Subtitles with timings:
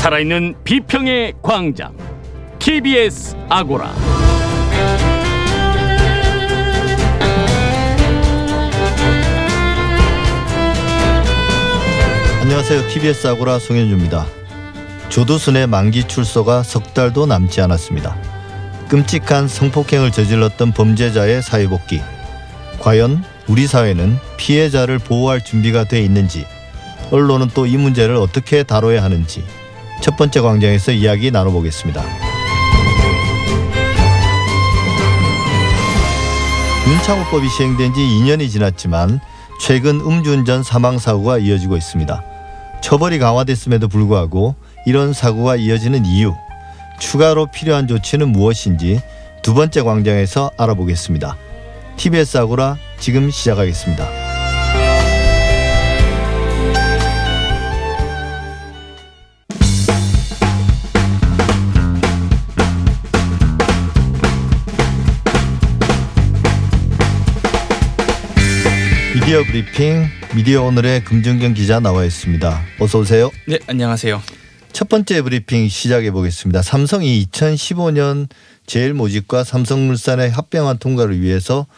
[0.00, 1.94] 살아있는 비평의 광장
[2.58, 3.92] TBS 아고라
[12.40, 12.88] 안녕하세요.
[12.88, 14.26] TBS 아고라 송현주입니다.
[15.08, 18.16] 조두순의 만기 출소가 석 달도 남지 않았습니다.
[18.88, 22.00] 끔찍한 성폭행을 저질렀던 범죄자의 사회복귀.
[22.80, 26.46] 과연 우리 사회는 피해자를 보호할 준비가 돼 있는지,
[27.10, 29.44] 언론은 또 이 문제를 어떻게 다뤄야 하는지
[30.00, 32.02] 첫 번째 광장에서 이야기 나눠보겠습니다.
[36.88, 39.20] 윤창호법이 시행된 지 2년이 지났지만
[39.60, 42.24] 최근 음주운전 사망 사고가 이어지고 있습니다.
[42.80, 44.54] 처벌이 강화됐음에도 불구하고
[44.86, 46.34] 이런 사고가 이어지는 이유,
[46.98, 49.00] 추가로 필요한 조치는 무엇인지
[49.42, 51.36] 두 번째 광장에서 알아보겠습니다.
[51.96, 54.29] TBS 아고라 지금 시작하겠습니다.
[69.30, 72.62] 미디어 브리핑 미디어 오늘의 금준경 기자 나와 있습니다.
[72.80, 73.30] 어서 오세요.
[73.46, 74.20] 네, 안녕하세요.
[74.72, 76.62] 첫 번째 브리핑 시작해 보겠습니다.
[76.62, 78.26] 삼성이 2015년
[78.66, 81.68] 제일 모직과 삼성물산의 합병안 통과를 위해서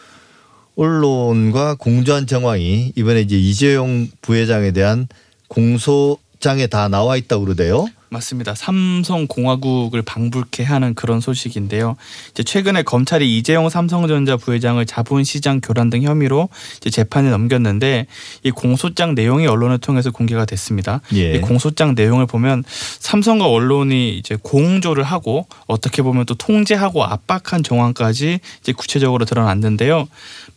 [0.76, 5.06] 언론과 공조한 정황이 이번에 이제 이재용 부회장에 대한
[5.48, 7.86] 공소장에 다 나와 있다고 그러대요.
[8.12, 8.54] 맞습니다.
[8.54, 11.96] 삼성공화국을 방불케 하는 그런 소식인데요.
[12.30, 18.06] 이제 최근에 검찰이 이재용 삼성전자 부회장을 자본시장 교란 등 혐의로 이제 재판에 넘겼는데
[18.42, 21.00] 이 공소장 내용이 언론을 통해서 공개가 됐습니다.
[21.14, 21.34] 예.
[21.34, 28.40] 이 공소장 내용을 보면 삼성과 언론이 이제 공조를 하고 어떻게 보면 또 통제하고 압박한 정황까지
[28.60, 30.06] 이제 구체적으로 드러났는데요.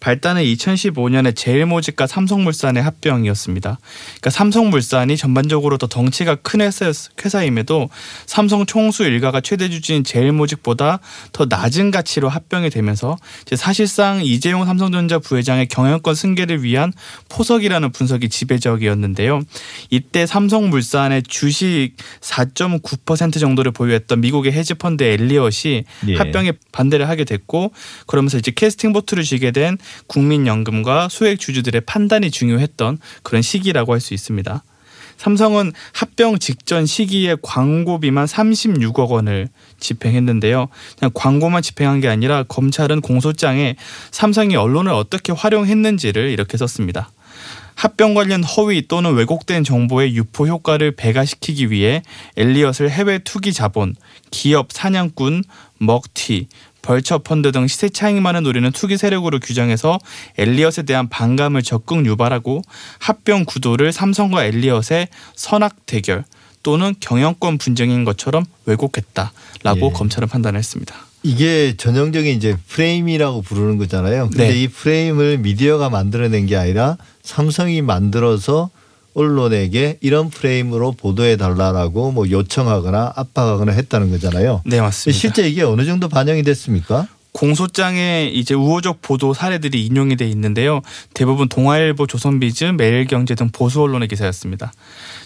[0.01, 3.79] 발단은 2015년에 제일모직과 삼성물산의 합병이었습니다.
[3.79, 6.91] 그러니까 삼성물산이 전반적으로 더 덩치가 큰 회사,
[7.23, 7.89] 회사 임에도
[8.25, 10.99] 삼성 총수 일가가 최대 주주인 제일모직보다
[11.31, 13.17] 더 낮은 가치로 합병이 되면서
[13.55, 16.93] 사실상 이재용 삼성전자 부회장의 경영권 승계를 위한
[17.29, 19.41] 포석이라는 분석이 지배적이었는데요.
[19.89, 21.91] 이때 삼성물산의 주식
[22.21, 26.15] 4.9% 정도를 보유했던 미국의 헤지펀드 엘리엇이 예.
[26.15, 27.73] 합병에 반대를 하게 됐고
[28.07, 34.13] 그러면서 이제 캐스팅 보트를 쥐게 된 국민연금과 소액 주주들의 판단이 중요했던 그런 시기라고 할 수
[34.13, 34.63] 있습니다.
[35.17, 39.49] 삼성은 합병 직전 시기에 광고비만 36억 원을
[39.79, 40.67] 집행했는데요.
[40.99, 43.75] 그냥 광고만 집행한 게 아니라 검찰은 공소장에
[44.11, 47.09] 삼성이 언론을 어떻게 활용했는지를 이렇게 썼습니다.
[47.75, 52.03] 합병 관련 허위 또는 왜곡된 정보의 유포 효과를 배가시키기 위해
[52.37, 53.95] 엘리엇을 해외 투기 자본,
[54.31, 55.43] 기업 사냥꾼,
[55.79, 56.47] 먹튀,
[56.85, 59.97] 벌처 펀드 등 시세 차익만을 노리는 투기 세력으로 규정해서
[60.37, 62.61] 엘리엇에 대한 반감을 적극 유발하고
[62.99, 66.23] 합병 구도를 삼성과 엘리엇의 선악 대결
[66.61, 69.91] 또는 경영권 분쟁인 것처럼 왜곡했다라고 예.
[69.93, 70.95] 검찰은 판단했습니다.
[71.23, 74.29] 이게 전형적인 이제 프레임이라고 부르는 거잖아요.
[74.29, 74.61] 근데 네.
[74.61, 78.69] 이 프레임을 미디어가 만들어낸 게 아니라 삼성이 만들어서
[79.15, 84.61] 언론에게 이런 프레임으로 보도해 달라라고 뭐 요청하거나 압박하거나 했다는 거잖아요.
[84.65, 85.17] 네 맞습니다.
[85.17, 87.07] 실제 이게 어느 정도 반영이 됐습니까?
[87.35, 90.81] 공소장에 이제 우호적 보도 사례들이 인용이 돼 있는데요.
[91.13, 94.71] 대부분 동아일보, 조선비즈, 매일경제 등 보수 언론의 기사였습니다.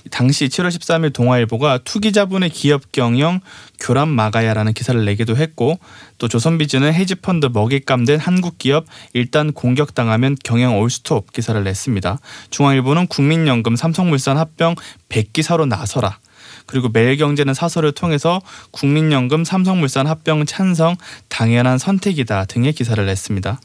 [0.09, 3.41] 당시 7월 13일 동아일보가 투기자본의 기업 경영
[3.79, 5.77] 교란 막아야라는 기사를 내기도 했고
[6.17, 12.17] 또 조선비즈는 헤지펀드 먹잇감 된 한국 기업 일단 공격당하면 경영 올스톱 기사를 냈습니다.
[12.49, 14.73] 중앙일보는 국민연금 삼성물산 합병
[15.09, 16.17] 100기사로 나서라.
[16.69, 20.97] 그리고 매일경제는 사설을 통해서 국민연금 삼성물산 합병 찬성
[21.27, 23.59] 당연한 선택이다 등의 기사를 냈습니다.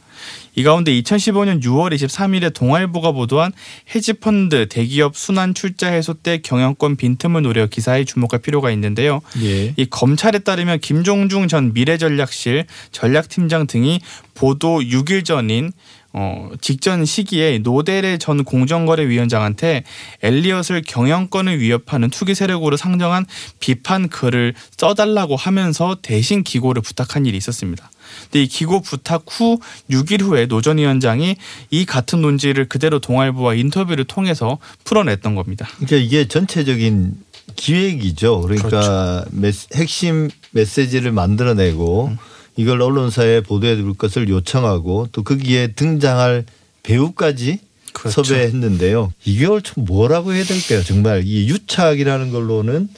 [0.54, 3.53] 이 가운데 2015년 6월 23일에 동아일보가 보도한
[3.94, 9.20] 헤지펀드 대기업 순환 출자 해소 때 경영권 빈틈을 노려 기사에 주목할 필요가 있는데요.
[9.43, 9.75] 예.
[9.76, 14.00] 이 검찰에 따르면 김종중 전 미래전략실 전략팀장 등이
[14.34, 15.72] 보도 6일 전인
[16.16, 19.82] 어, 직전 시기에 노데레 전 공정거래위원장한테
[20.22, 23.26] 엘리엇을 경영권을 위협하는 투기 세력으로 상정한
[23.58, 27.90] 비판 글을 써달라고 하면서 대신 기고를 부탁한 일이 있었습니다.
[28.25, 29.58] 근데 이 기고 부탁 후
[29.90, 31.37] 6일 후에 노 전 위원장이
[31.70, 35.69] 이 같은 논지를 그대로 동아일보와 인터뷰를 통해서 풀어냈던 겁니다.
[35.78, 37.12] 그러니까 이게 전체적인
[37.56, 38.40] 기획이죠.
[38.43, 42.12] 그러니까 메시- 핵심 메시지를 만들어내고
[42.56, 46.45] 이걸 언론사에 보도해 줄 것을 요청하고 또 거기에 등장할
[46.83, 47.59] 배우까지
[47.93, 48.23] 그렇죠.
[48.25, 49.12] 섭외했는데요.
[49.25, 50.83] 이걸 좀 뭐라고 해야 될까요?
[50.83, 52.89] 정말 이 유착이라는 걸로는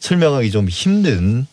[0.00, 1.46] 설명하기 좀 힘든.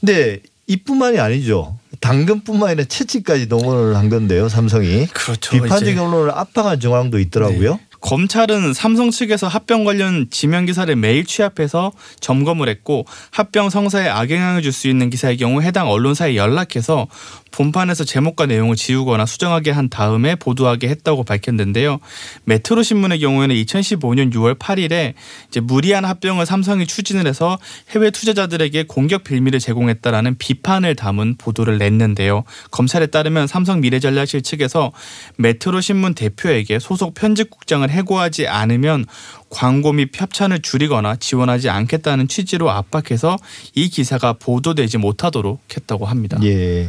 [0.00, 1.78] 근데 이뿐만이 아니죠.
[2.00, 4.48] 당근뿐만 아니라 채찍까지 동원을 한 건데요.
[4.48, 5.50] 삼성이 그렇죠.
[5.50, 7.74] 비판적 이제 언론을 압박한 정황도 있더라고요.
[7.74, 7.80] 네.
[8.00, 14.72] 검찰은 삼성 측에서 합병 관련 지명 기사를 매일 취합해서 점검을 했고 합병 성사에 악영향을 줄
[14.78, 17.08] 수 있는 기사의 경우 해당 언론사에 연락해서
[17.50, 21.98] 본판에서 제목과 내용을 지우거나 수정하게 한 다음에 보도하게 했다고 밝혔는데요.
[22.44, 25.14] 메트로 신문의 경우에는 2015년 6월 8일에
[25.48, 27.58] 이제 무리한 합병을 삼성이 추진을 해서
[27.90, 32.44] 해외 투자자들에게 공격 빌미를 제공했다라는 비판을 담은 보도를 냈는데요.
[32.70, 34.92] 검찰에 따르면 삼성 미래전략실 측에서
[35.38, 39.06] 메트로 신문 대표에게 소속 편집국장을 해고하지 않으면
[39.50, 43.36] 광고 및 협찬을 줄이거나 지원하지 않겠다는 취지로 압박해서
[43.74, 46.38] 이 기사가 보도되지 못하도록 했다고 합니다.
[46.42, 46.88] 예.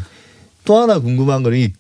[0.66, 1.72] 또 하나 궁금한 거는 이,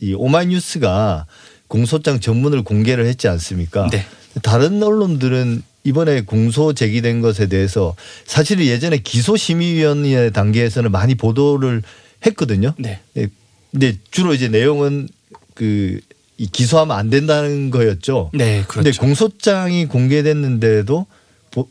[0.00, 1.26] 이 오마이뉴스가
[1.68, 3.88] 공소장 전문을 공개를 했지 않습니까?
[3.90, 4.04] 네.
[4.42, 7.94] 다른 언론들은 이번에 공소 제기된 것에 대해서
[8.24, 11.82] 사실 예전에 기소심의위원회 단계에서는 많이 보도를
[12.26, 12.74] 했거든요.
[12.76, 13.00] 네.
[13.14, 13.28] 네.
[13.70, 15.08] 근데 주로 이제 내용은
[15.54, 16.00] 그이
[16.44, 18.30] 기소하면 안 된다는 거였죠.
[18.34, 19.00] 네, 근데 그렇죠.
[19.00, 21.06] 공소장이 공개됐는데도 보-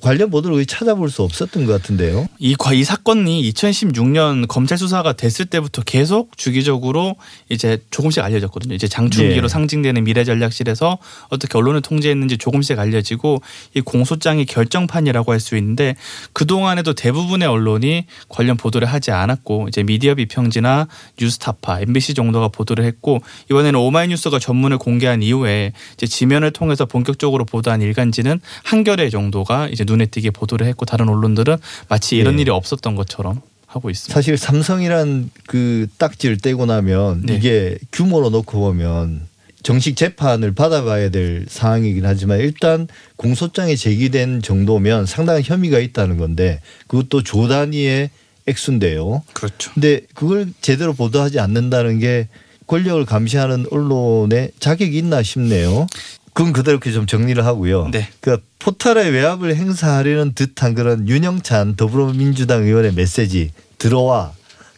[0.02, 2.28] 관련 보도를 찾아볼 수 없었던 것 같은데요.
[2.40, 7.16] 이, 과- 이 사건이 2016년 검찰 수사가 됐을 때부터 계속 주기적으로
[7.50, 8.74] 이제 조금씩 알려졌거든요.
[8.76, 9.48] 이제 장충기로 예.
[9.48, 10.98] 상징되는 미래전략실에서
[11.30, 13.42] 어떻게 언론을 통제했는지 조금씩 알려지고
[13.76, 15.96] 이 공소장이 결정판이라고 할 수 있는데
[16.34, 20.88] 그 동안에도 대부분의 언론이 관련 보도를 하지 않았고 이제 미디어 비평지나
[21.20, 23.20] 뉴스타파, MBC 정도가 보도를 했고
[23.52, 30.06] 이번에는 오마이뉴스가 전문을 공개한 이후에 이제 지면을 통해서 본격적으로 보도한 일간지는 한겨레 정도가 이제 눈에
[30.06, 31.58] 띄게 보도를 했고 다른 언론들은
[31.90, 32.44] 마치 이런 네.
[32.44, 34.14] 일이 없었던 것처럼 하고 있습니다.
[34.14, 37.36] 사실 삼성이란 그 딱지를 떼고 나면 네.
[37.36, 39.28] 이게 규모로 놓고 보면
[39.64, 47.24] 정식 재판을 받아봐야 될 상황이긴 하지만 일단 공소장이 제기된 정도면 상당한 혐의가 있다는 건데 그것도
[47.24, 48.12] 조 단위의
[48.48, 49.24] 액수인데요.
[49.34, 49.72] 그렇죠.
[49.74, 52.28] 근데 그걸 제대로 보도하지 않는다는 게
[52.68, 55.88] 권력을 감시하는 언론의 자격이 있나 싶네요.
[56.36, 57.88] 그건 그대로 이렇게 좀 정리를 하고요.
[57.92, 58.10] 네.
[58.20, 64.34] 그 포탈의 외압을 행사하려는 듯한 그런 윤영찬 더불어민주당 의원의 메시지 들어와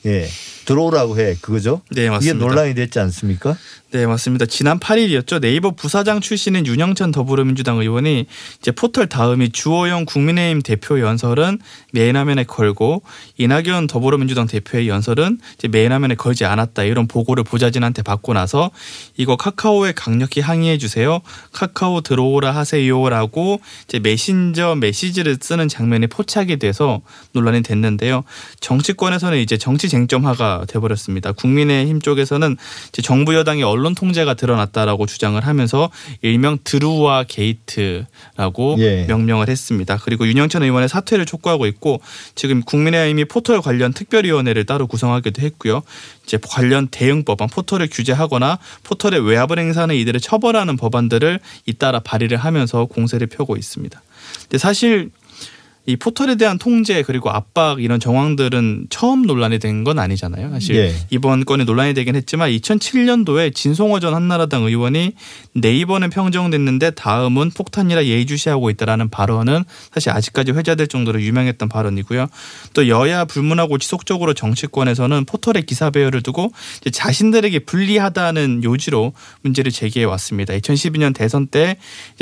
[0.05, 0.27] 예
[0.67, 1.81] 들어오라고 해 그거죠?
[1.91, 2.45] 네, 이게 맞습니다.
[2.45, 3.55] 논란이 됐지 않습니까?
[3.91, 4.45] 네, 맞습니다.
[4.45, 5.39] 지난 8일이었죠.
[5.39, 8.25] 네이버 부사장 출신인 윤영찬 더불어민주당 의원이
[8.59, 11.59] 이제 포털 다음이 주호영 국민의힘 대표 연설은
[11.93, 13.01] 메인 화면에 걸고
[13.37, 18.71] 이낙연 더불어민주당 대표의 연설은 이제 메인 화면에 걸지 않았다 이런 보고를 보좌진한테 받고 나서
[19.15, 21.21] 이거 카카오에 강력히 항의해 주세요.
[21.53, 26.99] 카카오 들어오라 하세요라고 이제 메신저 메시지를 쓰는 장면이 포착이 돼서
[27.31, 28.25] 논란이 됐는데요.
[28.59, 31.31] 정치권에서는 이제 정치 쟁점화가 돼버렸습니다.
[31.31, 32.57] 국민의힘 쪽에서는
[33.03, 35.89] 정부 여당의 언론 통제가 드러났다라고 주장을 하면서
[36.21, 39.05] 일명 드루와 게이트라고 예.
[39.07, 39.97] 명명을 했습니다.
[40.03, 42.01] 그리고 윤영찬 의원의 사퇴를 촉구하고 있고
[42.35, 45.83] 지금 국민의힘이 포털 관련 특별위원회를 따로 구성하기도 했고요.
[46.23, 52.85] 이제 관련 대응 법안 포털을 규제하거나 포털의 외압을 행사하는 이들을 처벌하는 법안들을 잇따라 발의를 하면서
[52.85, 54.01] 공세를 펴고 있습니다.
[54.43, 55.09] 근데 사실
[55.89, 60.49] 이 포털에 대한 통제 그리고 압박 이런 정황들은 처음 논란이 된 건 아니잖아요.
[60.51, 60.93] 사실 예.
[61.11, 65.13] 이번 건이 논란이 되긴 했지만 2007년도에 진송호 전 한나라당 의원이
[65.53, 69.63] 네이버는 평정됐는데 다음은 폭탄이라 예의주시하고 있다라는 발언은
[69.93, 72.27] 사실 아직까지 회자될 정도로 유명했던 발언이고요.
[72.73, 76.51] 또 여야 불문하고 지속적으로 정치권에서는 포털의 기사 배열을 두고
[76.91, 79.13] 자신들에게 불리하다는 요지로
[79.43, 80.53] 문제를 제기해 왔습니다.
[80.55, 81.77] 2012년 대선 때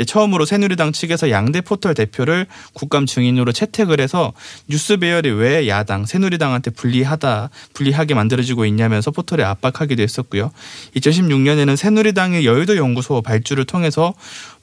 [0.06, 4.32] 처음으로 새누리당 측에서 양대 포털 대표를 국감 증인으로 채택을 해서
[4.68, 10.52] 뉴스 배열이 왜 야당 새누리당한테 불리하다 불리하게 만들어지고 있냐면서 포털에 압박하기도 했었고요.
[10.96, 14.14] 2016년에는 새누리당의 여의도 연구소 발주를 통해서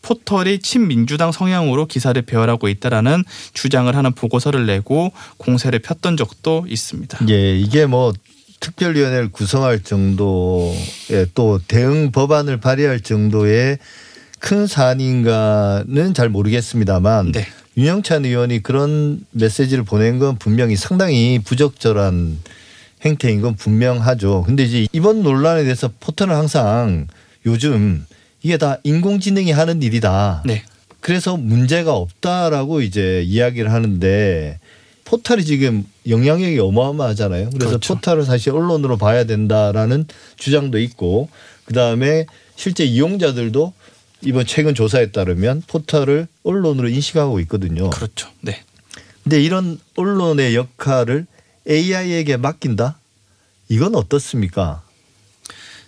[0.03, 3.23] 포털이 친민주당 성향으로 기사를 배열하고 있다라는
[3.53, 7.19] 주장을 하는 보고서를 내고 공세를 폈던 적도 있습니다.
[7.29, 8.13] 예 이게 뭐
[8.59, 13.79] 특별위원회를 구성할 정도의 또 대응 법안을 발의할 정도의
[14.39, 17.47] 큰 사안인가는 잘 모르겠습니다만 네.
[17.77, 22.39] 윤영찬 의원이 그런 메시지를 보낸 건 분명히 상당히 부적절한
[23.03, 24.43] 행태인 건 분명하죠.
[24.45, 27.07] 근데 이제 이번 논란에 대해서 포털은 항상
[27.45, 28.05] 요즘
[28.41, 30.43] 이게 다 인공지능이 하는 일이다.
[30.45, 30.63] 네.
[30.99, 34.59] 그래서 문제가 없다라고 이제 이야기를 하는데
[35.03, 37.49] 포털이 지금 영향력이 어마어마하잖아요.
[37.49, 37.95] 그래서 그렇죠.
[37.95, 40.05] 포털을 사실 언론으로 봐야 된다라는
[40.37, 41.29] 주장도 있고
[41.65, 42.25] 그다음에
[42.55, 43.73] 실제 이용자들도
[44.25, 47.89] 이번 최근 조사에 따르면 포털을 언론으로 인식하고 있거든요.
[47.89, 48.29] 그렇죠.
[48.41, 48.63] 네.
[49.23, 51.25] 근데 이런 언론의 역할을
[51.69, 52.97] AI에게 맡긴다?
[53.69, 54.81] 이건 어떻습니까?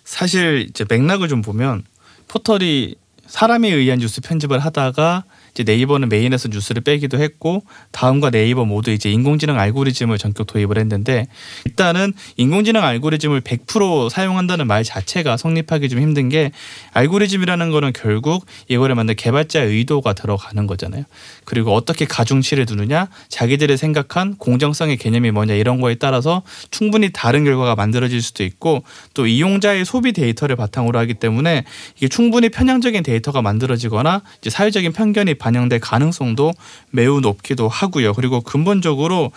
[0.04, 1.84] 사실 이제 맥락을 좀 보면
[2.28, 2.96] 포털이
[3.28, 5.24] 사람에 의한 뉴스 편집을 하다가
[5.56, 11.28] 이제 네이버는 메인에서 뉴스를 빼기도 했고 다음과 네이버 모두 이제 인공지능 알고리즘을 전격 도입을 했는데
[11.64, 16.52] 일단은 인공지능 알고리즘을 100% 사용한다는 말 자체가 성립하기 좀 힘든 게
[16.92, 21.06] 알고리즘이라는 거는 결국 이거를 만든 개발자의 의도가 들어가는 거잖아요.
[21.46, 27.76] 그리고 어떻게 가중치를 두느냐, 자기들이 생각한 공정성의 개념이 뭐냐 이런 거에 따라서 충분히 다른 결과가
[27.76, 28.84] 만들어질 수도 있고
[29.14, 31.64] 또 이용자의 소비 데이터를 바탕으로 하기 때문에
[31.96, 36.54] 이게 충분히 편향적인 데이터가 만들어지거나 이제 사회적인 편견이 반영될 가능성도
[36.90, 38.14] 매우 높기도 하고요.
[38.14, 39.32] 그리고 근본적으로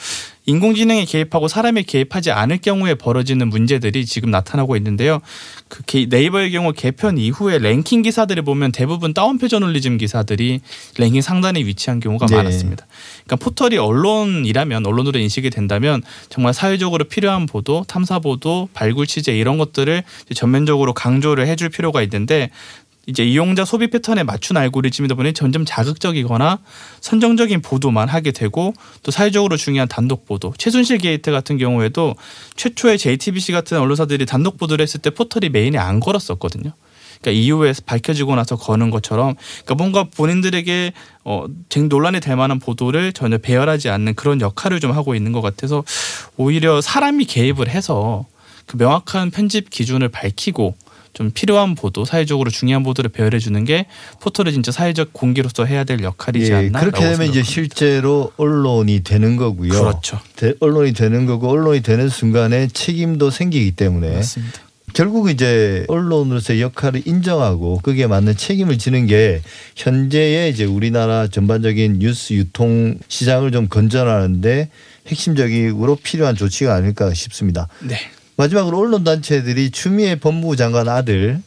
[0.46, 5.20] 인공지능에 개입하고 사람이 개입하지 않을 경우에 벌어지는 문제들이 지금 나타나고 있는데요.
[5.68, 10.62] 그 네이버의 경우 개편 이후에 랭킹 기사들을 보면 대부분 다운표 저널리즘 기사들이
[10.96, 12.36] 랭킹 상단에 위치한 경우가 네.
[12.36, 12.86] 많았습니다.
[13.26, 19.58] 그러니까 포털이 언론이라면 언론으로 인식이 된다면 정말 사회적으로 필요한 보도, 탐사 보도, 발굴 취재 이런
[19.58, 20.02] 것들을
[20.34, 22.48] 전면적으로 강조를 해줄 필요가 있는데
[23.08, 26.58] 이제 이용자 소비 패턴에 맞춘 알고리즘이다 보니 점점 자극적이거나
[27.00, 32.14] 선정적인 보도만 하게 되고 또 사회적으로 중요한 단독 보도 최순실 게이트 같은 경우에도
[32.56, 36.72] 최초의 JTBC 같은 언론사들이 단독 보도를 했을 때 포털이 메인에 안 걸었었거든요.
[37.22, 40.92] 그러니까 이후에 밝혀지고 나서 거는 것처럼 그러니까 뭔가 본인들에게
[41.24, 41.46] 어
[41.88, 45.82] 논란이 될 만한 보도를 전혀 배열하지 않는 그런 역할을 좀 하고 있는 것 같아서
[46.36, 48.26] 오히려 사람이 개입을 해서
[48.66, 50.76] 그 명확한 편집 기준을 밝히고
[51.18, 53.86] 좀 필요한 보도, 사회적으로 중요한 보도를 배열해 주는 게
[54.20, 56.78] 포털의 진짜 사회적 공기로서 해야 될 역할이지 예, 않나.
[56.78, 59.68] 그렇게 되면 이제 실제로 언론이 되는 거고요.
[59.70, 60.20] 그렇죠.
[60.36, 64.60] 대- 언론이 되는 거고 언론이 되는 순간에 책임도 생기기 때문에 맞습니다.
[64.94, 69.42] 결국 이제 언론으로서의 역할을 인정하고 거기에 맞는 책임을 지는 게
[69.74, 74.68] 현재의 이제 우리나라 전반적인 뉴스 유통 시장을 좀 건전하는데
[75.08, 77.66] 핵심적으로 필요한 조치가 아닐까 싶습니다.
[77.80, 77.96] 네.
[78.38, 81.42] 마지막으로 언론 단체들이 추미애 법무부 장관 아들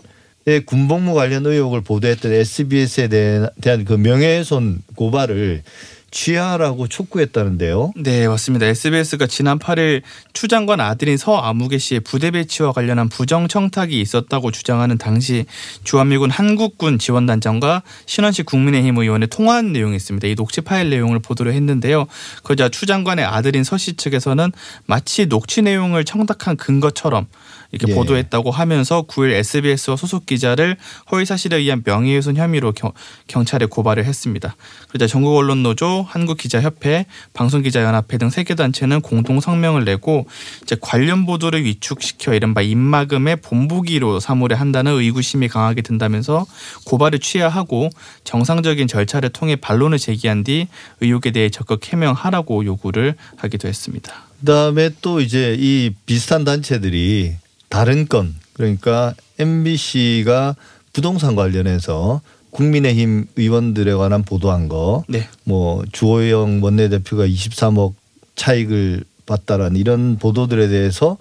[0.46, 5.62] 의 군복무 관련 의혹을 보도했던 SBS에 대한 그 명예훼손 고발을
[6.12, 7.94] 취하라고 촉구했다는데요.
[7.96, 8.66] 네, 맞습니다.
[8.68, 10.02] SBS가 지난 8일
[10.34, 15.46] 추 장관 아들인 서 아무개 씨의 부대 배치와 관련한 부정 청탁이 있었다고 주장하는 당시
[15.84, 20.28] 주한미군 한국군 지원단장과 신원식 국민의힘 의원의 통화한 내용이 있습니다.
[20.28, 22.06] 이 녹취 파일 내용을 보도를 했는데요.
[22.44, 24.52] 그러자 추 장관의 아들인 서 씨 측에서는
[24.86, 27.26] 마치 녹취 내용을 청탁한 근거처럼
[27.72, 27.96] 이렇게 예.
[27.96, 30.78] 보도했다고 하면서 9일 SBS와 소속 기자를
[31.12, 32.92] 허위 사실에 의한 명예훼손 혐의로 경,
[33.28, 34.56] 경찰에 고발을 했습니다.
[34.90, 40.26] 그러자 전국 언론 노조, 한국 기자협회, 방송기자연합회 등 세 개 단체는 공동 성명을 내고
[40.64, 46.46] 이제 관련 보도를 위축시켜 이른바 입막음의 본보기로 사무를 한다는 의구심이 강하게 든다면서
[46.86, 47.90] 고발을 취하하고
[48.24, 50.68] 정상적인 절차를 통해 반론을 제기한 뒤
[51.02, 54.14] 의혹에 대해 적극 해명하라고 요구를 하기도 했습니다.
[54.40, 57.36] 그다음에 또 이제 이 비슷한 단체들이
[57.72, 60.56] 다른 건 그러니까 MBC가
[60.94, 65.28] 부동산 관련해서 국민의힘 의원들에 관한 보도한 거, 네.
[65.46, 67.94] 뭐 주호영 원내대표가 23억
[68.36, 71.18] 차익을 봤다라는 이런 보도들에 대해서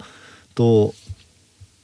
[0.53, 0.93] 또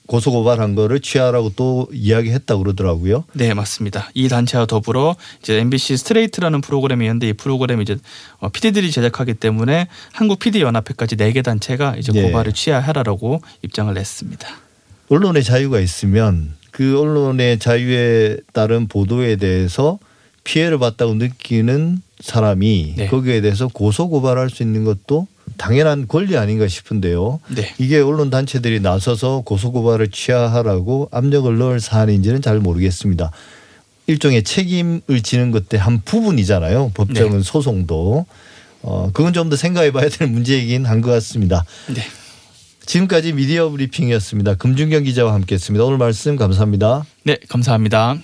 [0.07, 3.25] 고소고발한 거를 취하라고 또 이야기했다고 그러더라고요.
[3.33, 4.09] 네, 맞습니다.
[4.13, 7.97] 이 단체와 더불어 이제 MBC 스트레이트라는 프로그램이 있는데 이 프로그램이 이제
[8.39, 12.21] 어, PD들이 제작하기 때문에 한국 PD 연합회까지 네 개 단체가 이제 예.
[12.23, 14.47] 고발을 취하하라고 입장을 냈습니다.
[15.09, 19.99] 언론의 자유가 있으면 그 언론의 자유에 따른 보도에 대해서
[20.45, 23.07] 피해를 봤다고 느끼는 사람이 네.
[23.07, 27.39] 거기에 대해서 고소 고발할 수 있는 것도 당연한 권리 아닌가 싶은데요.
[27.55, 27.73] 네.
[27.77, 33.31] 이게 언론 단체들이 나서서 고소 고발을 취하하라고 압력을 넣을 사안인지는 잘 모르겠습니다.
[34.07, 36.91] 일종의 책임을 지는 것의 한 부분이잖아요.
[36.93, 38.25] 법정은 소송도.
[38.83, 41.65] 어, 그건 좀 더 생각해 봐야 될 문제이긴 한 것 같습니다.
[41.93, 42.01] 네.
[42.85, 44.55] 지금까지 미디어 브리핑이었습니다.
[44.55, 45.83] 금준경 기자와 함께했습니다.
[45.83, 47.05] 오늘 말씀 감사합니다.
[47.23, 48.17] 네, 감사합니다.